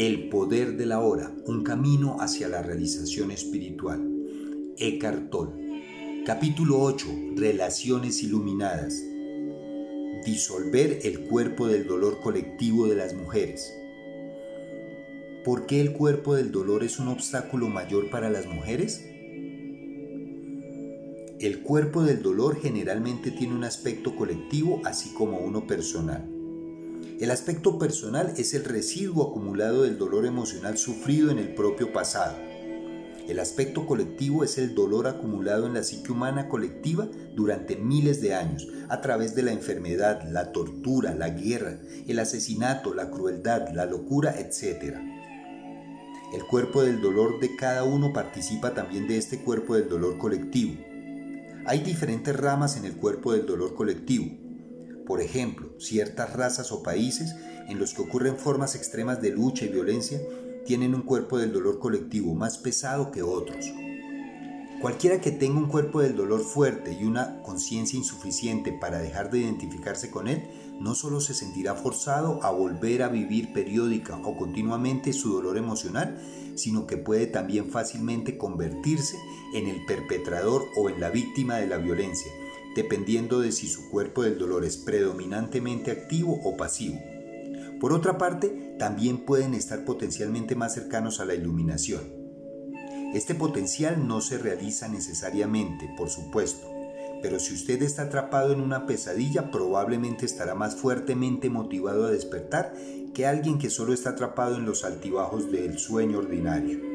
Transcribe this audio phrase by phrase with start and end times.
[0.00, 4.00] El poder de la hora, un camino hacia la realización espiritual.
[4.76, 5.34] Eckhart.
[6.24, 7.08] Capítulo 8.
[7.34, 9.02] Relaciones iluminadas.
[10.24, 13.74] Disolver el cuerpo del dolor colectivo de las mujeres.
[15.44, 19.04] ¿Por qué el cuerpo del dolor es un obstáculo mayor para las mujeres?
[21.40, 26.37] El cuerpo del dolor generalmente tiene un aspecto colectivo así como uno personal.
[27.20, 32.36] El aspecto personal es el residuo acumulado del dolor emocional sufrido en el propio pasado.
[33.26, 38.34] El aspecto colectivo es el dolor acumulado en la psique humana colectiva durante miles de
[38.36, 43.84] años, a través de la enfermedad, la tortura, la guerra, el asesinato, la crueldad, la
[43.84, 44.94] locura, etc.
[46.32, 50.80] El cuerpo del dolor de cada uno participa también de este cuerpo del dolor colectivo.
[51.66, 54.47] Hay diferentes ramas en el cuerpo del dolor colectivo,
[55.08, 57.34] por ejemplo, ciertas razas o países
[57.66, 60.20] en los que ocurren formas extremas de lucha y violencia
[60.66, 63.72] tienen un cuerpo del dolor colectivo más pesado que otros.
[64.82, 69.38] Cualquiera que tenga un cuerpo del dolor fuerte y una conciencia insuficiente para dejar de
[69.38, 70.44] identificarse con él,
[70.78, 76.20] no solo se sentirá forzado a volver a vivir periódica o continuamente su dolor emocional,
[76.54, 79.16] sino que puede también fácilmente convertirse
[79.54, 82.30] en el perpetrador o en la víctima de la violencia,
[82.74, 86.98] dependiendo de si su cuerpo del dolor es predominantemente activo o pasivo.
[87.80, 92.02] Por otra parte, también pueden estar potencialmente más cercanos a la iluminación.
[93.14, 96.70] Este potencial no se realiza necesariamente, por supuesto,
[97.22, 102.74] pero si usted está atrapado en una pesadilla, probablemente estará más fuertemente motivado a despertar
[103.14, 106.87] que alguien que solo está atrapado en los altibajos del sueño ordinario.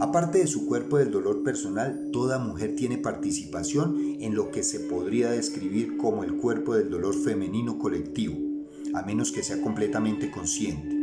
[0.00, 4.80] Aparte de su cuerpo del dolor personal, toda mujer tiene participación en lo que se
[4.80, 8.38] podría describir como el cuerpo del dolor femenino colectivo,
[8.94, 11.00] a menos que sea completamente consciente.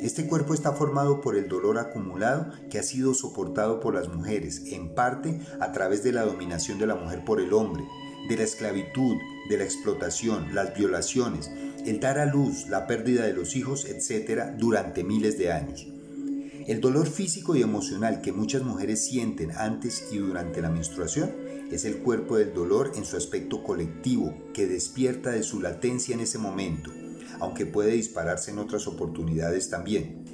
[0.00, 4.72] Este cuerpo está formado por el dolor acumulado que ha sido soportado por las mujeres,
[4.72, 7.84] en parte a través de la dominación de la mujer por el hombre,
[8.26, 9.16] de la esclavitud,
[9.50, 11.50] de la explotación, las violaciones,
[11.84, 15.93] el dar a luz, la pérdida de los hijos, etc., durante miles de años.
[16.66, 21.30] El dolor físico y emocional que muchas mujeres sienten antes y durante la menstruación
[21.70, 26.20] es el cuerpo del dolor en su aspecto colectivo que despierta de su latencia en
[26.20, 26.90] ese momento,
[27.38, 30.24] aunque puede dispararse en otras oportunidades también.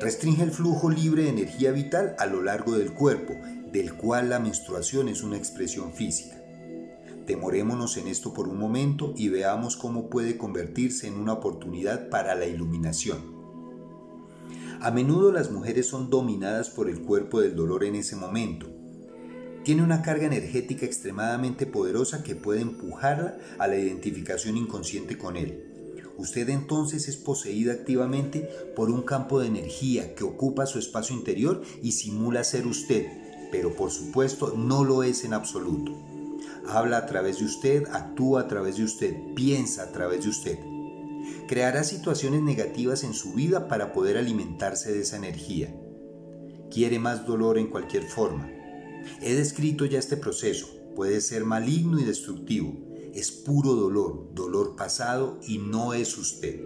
[0.00, 3.34] Restringe el flujo libre de energía vital a lo largo del cuerpo,
[3.72, 6.42] del cual la menstruación es una expresión física.
[7.24, 12.34] Demorémonos en esto por un momento y veamos cómo puede convertirse en una oportunidad para
[12.34, 13.37] la iluminación.
[14.80, 18.68] A menudo las mujeres son dominadas por el cuerpo del dolor en ese momento.
[19.64, 25.64] Tiene una carga energética extremadamente poderosa que puede empujarla a la identificación inconsciente con él.
[26.16, 31.60] Usted entonces es poseída activamente por un campo de energía que ocupa su espacio interior
[31.82, 33.06] y simula ser usted,
[33.50, 35.90] pero por supuesto no lo es en absoluto.
[36.68, 40.77] Habla a través de usted, actúa a través de usted, piensa a través de usted
[41.46, 45.74] creará situaciones negativas en su vida para poder alimentarse de esa energía.
[46.70, 48.50] Quiere más dolor en cualquier forma.
[49.20, 50.68] He descrito ya este proceso.
[50.94, 52.76] Puede ser maligno y destructivo.
[53.14, 56.60] Es puro dolor, dolor pasado y no es usted.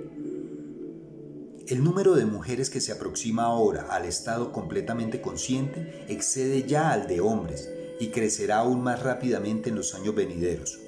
[1.69, 7.07] El número de mujeres que se aproxima ahora al estado completamente consciente excede ya al
[7.07, 7.71] de hombres
[8.01, 10.81] y crecerá aún más rápidamente en los años venideros.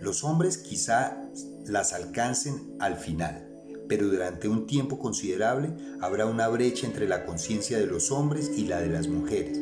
[0.00, 1.23] Los hombres quizá
[1.66, 3.48] las alcancen al final,
[3.88, 8.66] pero durante un tiempo considerable habrá una brecha entre la conciencia de los hombres y
[8.66, 9.58] la de las mujeres.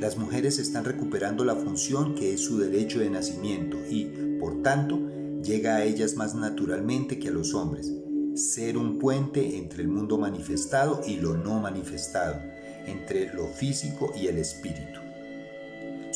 [0.00, 5.00] Las mujeres están recuperando la función que es su derecho de nacimiento y, por tanto,
[5.42, 7.92] llega a ellas más naturalmente que a los hombres.
[8.34, 12.42] Ser un puente entre el mundo manifestado y lo no manifestado,
[12.86, 15.05] entre lo físico y el espíritu.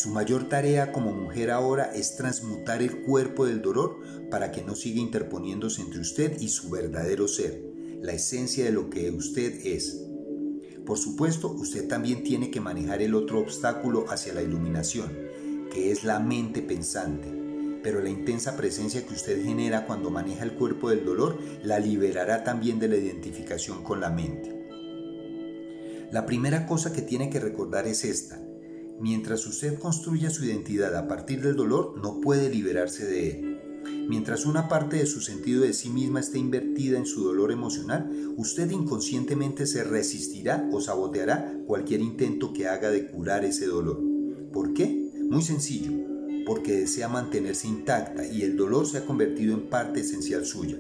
[0.00, 3.98] Su mayor tarea como mujer ahora es transmutar el cuerpo del dolor
[4.30, 7.62] para que no siga interponiéndose entre usted y su verdadero ser,
[8.00, 10.02] la esencia de lo que usted es.
[10.86, 15.12] Por supuesto, usted también tiene que manejar el otro obstáculo hacia la iluminación,
[15.70, 17.28] que es la mente pensante.
[17.82, 22.42] Pero la intensa presencia que usted genera cuando maneja el cuerpo del dolor la liberará
[22.42, 24.66] también de la identificación con la mente.
[26.10, 28.40] La primera cosa que tiene que recordar es esta.
[29.00, 33.60] Mientras usted construya su identidad a partir del dolor, no puede liberarse de él.
[34.10, 38.10] Mientras una parte de su sentido de sí misma esté invertida en su dolor emocional,
[38.36, 44.02] usted inconscientemente se resistirá o saboteará cualquier intento que haga de curar ese dolor.
[44.52, 45.10] ¿Por qué?
[45.30, 45.92] Muy sencillo,
[46.44, 50.76] porque desea mantenerse intacta y el dolor se ha convertido en parte esencial suya.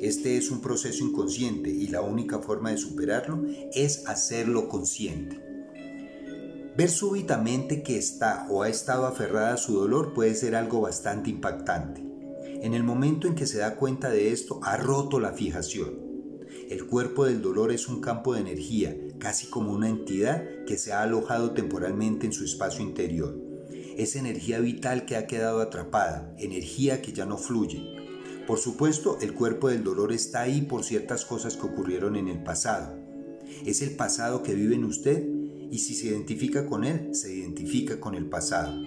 [0.00, 5.51] Este es un proceso inconsciente y la única forma de superarlo es hacerlo consciente.
[6.76, 11.30] Ver súbitamente que está o ha estado aferrada a su dolor puede ser algo bastante
[11.30, 12.02] impactante.
[12.62, 16.00] En el momento en que se da cuenta de esto, ha roto la fijación.
[16.70, 20.92] El cuerpo del dolor es un campo de energía, casi como una entidad que se
[20.92, 23.36] ha alojado temporalmente en su espacio interior.
[23.96, 28.02] Es energía vital que ha quedado atrapada, energía que ya no fluye,
[28.46, 32.42] por supuesto, el cuerpo del dolor está ahí por ciertas cosas que ocurrieron en el
[32.42, 32.98] pasado.
[33.64, 35.24] Es el pasado que vive en usted
[35.72, 38.78] y si se identifica con él, se identifica con el pasado.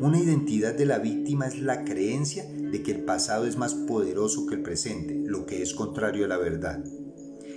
[0.00, 4.46] Una identidad de la víctima es la creencia de que el pasado es más poderoso
[4.46, 6.82] que el presente, lo que es contrario a la verdad.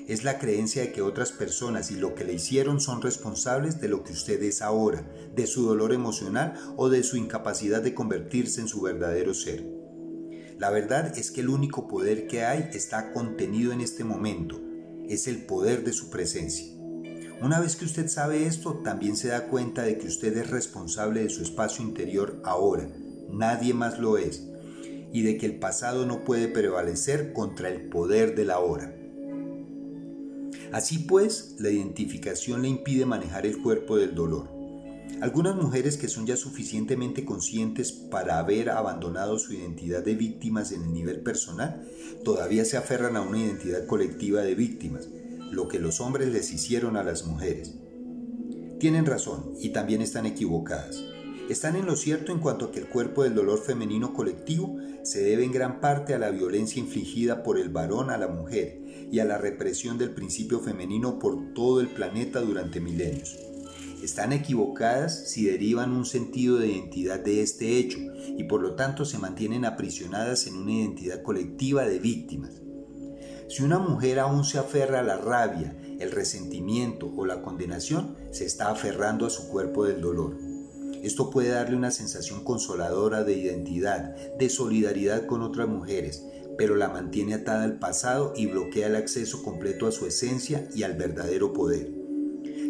[0.10, 3.88] Es la creencia de que otras personas y lo que le hicieron son responsables de
[3.88, 8.60] lo que usted es ahora, de su dolor emocional o de su incapacidad de convertirse
[8.60, 9.66] en su verdadero ser.
[10.60, 14.60] La verdad es que el único poder que hay está contenido en este momento,
[15.08, 16.77] es el poder de su presencia.
[17.40, 21.22] Una vez que usted sabe esto, también se da cuenta de que usted es responsable
[21.22, 22.90] de su espacio interior ahora,
[23.30, 24.48] nadie más lo es,
[25.14, 28.92] y de que el pasado no puede prevalecer contra el poder de la hora.
[30.72, 34.50] Así pues, la identificación le impide manejar el cuerpo del dolor.
[35.22, 40.82] Algunas mujeres que son ya suficientemente conscientes para haber abandonado su identidad de víctimas en
[40.82, 41.88] el nivel personal,
[42.24, 45.08] todavía se aferran a una identidad colectiva de víctimas,
[45.52, 47.76] lo que los hombres les hicieron a las mujeres.
[48.80, 51.04] Tienen razón y también están equivocadas.
[51.50, 55.24] Están en lo cierto en cuanto a que el cuerpo del dolor femenino colectivo se
[55.24, 59.20] debe en gran parte a la violencia infligida por el varón a la mujer y
[59.20, 63.38] a la represión del principio femenino por todo el planeta durante milenios
[64.04, 67.98] están equivocadas si derivan un sentido de identidad de este hecho
[68.38, 72.62] y por lo tanto se mantienen aprisionadas en una identidad colectiva de víctimas.
[73.50, 78.46] Si una mujer aún se aferra a la rabia, el resentimiento o la condenación, se
[78.46, 80.38] está aferrando a su cuerpo del dolor.
[81.02, 86.26] Esto puede darle una sensación consoladora de identidad, de solidaridad con otras mujeres,
[86.58, 90.84] pero la mantiene atada al pasado y bloquea el acceso completo a su esencia y
[90.84, 91.94] al verdadero poder.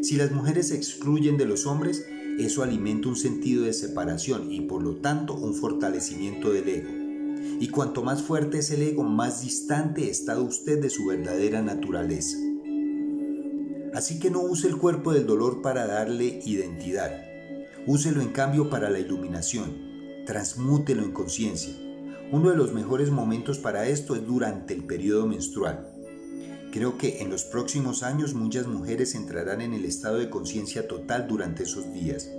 [0.04, 2.06] Si las mujeres se excluyen de los hombres,
[2.38, 7.07] eso alimenta un sentido de separación y por lo tanto un fortalecimiento del ego.
[7.60, 12.38] Y cuanto más fuerte es el ego, más distante está usted de su verdadera naturaleza.
[13.94, 17.12] Así que no use el cuerpo del dolor para darle identidad.
[17.88, 19.76] Úselo en cambio para la iluminación.
[20.26, 21.74] Transmútelo en conciencia.
[22.32, 25.94] Uno de los mejores momentos para esto es durante el periodo menstrual.
[26.72, 31.28] Creo que en los próximos años muchas mujeres entrarán en el estado de conciencia total
[31.28, 32.30] durante esos días.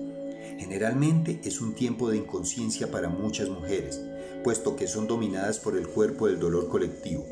[0.58, 4.00] Generalmente es un tiempo de inconsciencia para muchas mujeres,
[4.42, 7.26] puesto que son dominadas por el cuerpo del dolor colectivo.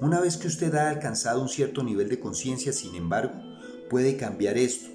[0.00, 3.34] Una vez que usted ha alcanzado un cierto nivel de conciencia, sin embargo,
[3.90, 4.88] puede cambiar esto.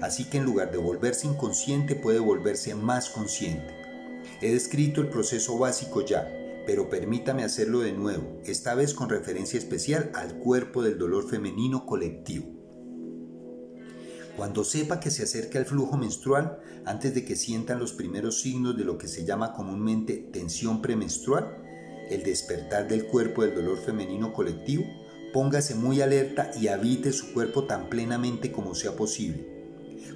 [0.00, 3.74] Así que en lugar de volverse inconsciente, puede volverse más consciente.
[4.42, 6.30] He descrito el proceso básico ya,
[6.66, 11.86] pero permítame hacerlo de nuevo, esta vez con referencia especial al cuerpo del dolor femenino
[11.86, 12.55] colectivo.
[14.36, 18.76] Cuando sepa que se acerca el flujo menstrual, antes de que sientan los primeros signos
[18.76, 21.56] de lo que se llama comúnmente tensión premenstrual,
[22.10, 24.84] el despertar del cuerpo del dolor femenino colectivo,
[25.32, 29.56] póngase muy alerta y habite su cuerpo tan plenamente como sea posible.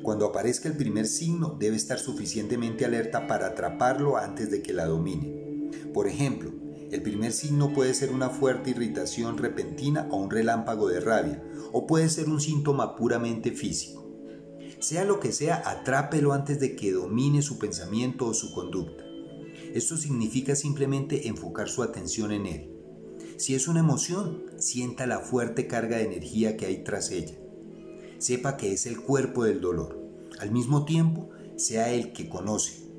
[0.02, 4.84] Cuando aparezca el primer signo, debe estar suficientemente alerta para atraparlo antes de que la
[4.84, 5.70] domine.
[5.94, 6.52] Por ejemplo,
[6.90, 11.42] el primer signo puede ser una fuerte irritación repentina o un relámpago de rabia,
[11.72, 13.99] o puede ser un síntoma puramente físico.
[14.80, 19.04] Sea lo que sea, atrápelo antes de que domine su pensamiento o su conducta.
[19.74, 22.70] Esto significa simplemente enfocar su atención en él.
[23.36, 27.36] Si es una emoción, sienta la fuerte carga de energía que hay tras ella.
[28.18, 30.00] Sepa que es el cuerpo del dolor.
[30.38, 32.90] Al mismo tiempo, sea el que conoce,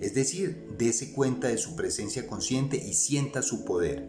[0.00, 4.08] es decir, dése cuenta de su presencia consciente y sienta su poder.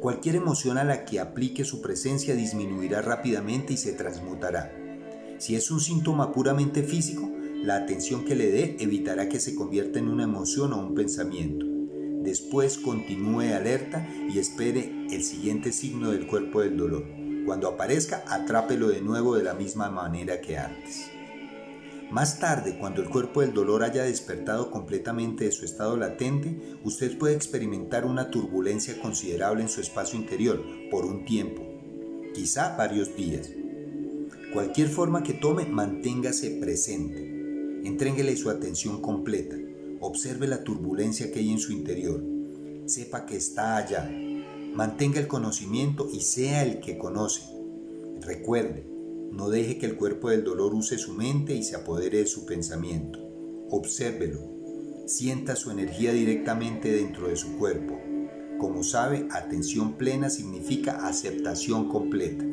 [0.00, 4.81] Cualquier emoción a la que aplique su presencia disminuirá rápidamente y se transmutará.
[5.42, 7.28] Si es un síntoma puramente físico,
[7.64, 11.66] la atención que le dé evitará que se convierta en una emoción o un pensamiento.
[12.22, 17.04] Después continúe alerta y espere el siguiente signo del cuerpo del dolor.
[17.44, 21.10] Cuando aparezca, atrápelo de nuevo de la misma manera que antes.
[22.08, 27.18] Más tarde, cuando el cuerpo del dolor haya despertado completamente de su estado latente, usted
[27.18, 31.62] puede experimentar una turbulencia considerable en su espacio interior por un tiempo,
[32.32, 33.50] quizá varios días.
[34.52, 37.22] Cualquier forma que tome, manténgase presente.
[37.84, 39.56] Entréguele su atención completa.
[40.00, 42.22] Observe la turbulencia que hay en su interior.
[42.84, 44.10] Sepa que está allá.
[44.74, 47.42] Mantenga el conocimiento y sea el que conoce.
[48.20, 48.86] Recuerde,
[49.32, 52.44] no deje que el cuerpo del dolor use su mente y se apodere de su
[52.44, 53.20] pensamiento.
[53.70, 54.38] Obsérvelo.
[55.06, 57.98] Sienta su energía directamente dentro de su cuerpo.
[58.58, 62.44] Como sabe, atención plena significa aceptación completa.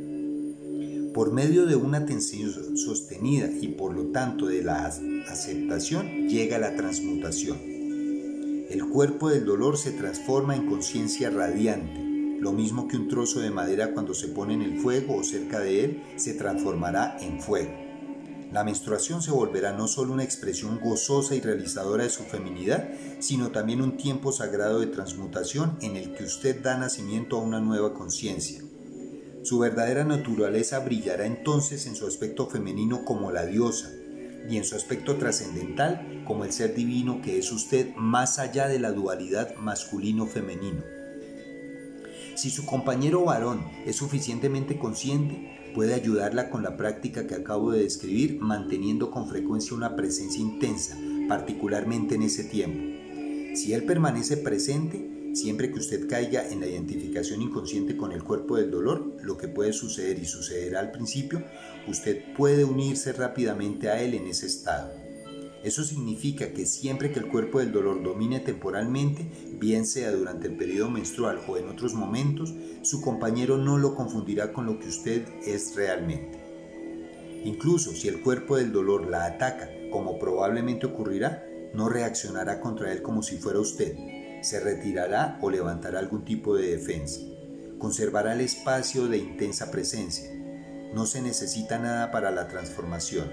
[1.19, 6.77] Por medio de una atención sostenida y por lo tanto de la aceptación llega la
[6.77, 7.57] transmutación.
[8.69, 11.99] El cuerpo del dolor se transforma en conciencia radiante,
[12.39, 15.59] lo mismo que un trozo de madera cuando se pone en el fuego o cerca
[15.59, 17.73] de él se transformará en fuego.
[18.53, 23.51] La menstruación se volverá no solo una expresión gozosa y realizadora de su feminidad, sino
[23.51, 27.93] también un tiempo sagrado de transmutación en el que usted da nacimiento a una nueva
[27.93, 28.68] conciencia.
[29.41, 33.89] Su verdadera naturaleza brillará entonces en su aspecto femenino como la diosa
[34.50, 38.79] y en su aspecto trascendental como el ser divino que es usted más allá de
[38.79, 40.84] la dualidad masculino-femenino.
[42.36, 47.84] Si su compañero varón es suficientemente consciente, puede ayudarla con la práctica que acabo de
[47.84, 53.00] describir, manteniendo con frecuencia una presencia intensa, particularmente en ese tiempo.
[53.55, 58.57] Si él permanece presente, siempre que usted caiga en la identificación inconsciente con el cuerpo
[58.57, 61.43] del dolor, lo que puede suceder y sucederá al principio,
[61.88, 64.91] usted puede unirse rápidamente a él en ese estado.
[65.63, 70.55] Eso significa que siempre que el cuerpo del dolor domine temporalmente, bien sea durante el
[70.55, 75.27] periodo menstrual o en otros momentos, su compañero no lo confundirá con lo que usted
[75.45, 76.39] es realmente.
[77.43, 83.01] Incluso si el cuerpo del dolor la ataca, como probablemente ocurrirá, no reaccionará contra él
[83.01, 83.95] como si fuera usted,
[84.41, 87.22] se retirará o levantará algún tipo de defensa.
[87.77, 90.29] Conservará el espacio de intensa presencia.
[90.93, 93.29] No se necesita nada para la transformación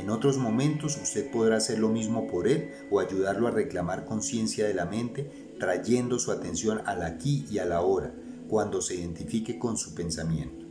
[0.00, 4.66] en otros momentos usted podrá hacer lo mismo por él o ayudarlo a reclamar conciencia
[4.66, 8.14] de la mente, trayendo su atención al aquí y a la ahora,
[8.48, 10.64] cuando se identifique con su pensamiento.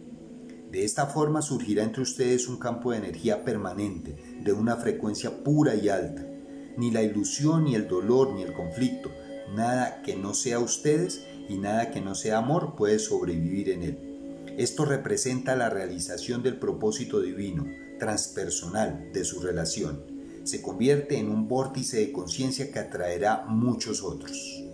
[0.72, 5.76] De esta forma surgirá entre ustedes un campo de energía permanente, de una frecuencia pura
[5.76, 6.26] y alta.
[6.78, 9.12] Ni la ilusión, ni el dolor, ni el conflicto,
[9.56, 13.98] nada que no sea ustedes y nada que no sea amor puede sobrevivir en él.
[14.58, 17.66] Esto representa la realización del propósito divino,
[17.98, 20.04] transpersonal de su relación.
[20.44, 24.69] Se convierte en un vórtice de conciencia que atraerá muchos otros.